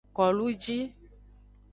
[0.15, 0.77] Koluji.